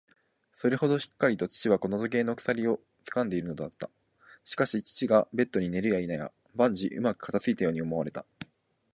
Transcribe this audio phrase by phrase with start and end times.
[0.51, 3.91] それほどしっかりと父はこの時計の鎖をつかんでいるのだった。
[4.43, 8.25] しかし、父がベッドに寝るやいなや、万事うまく片づいたように思われた。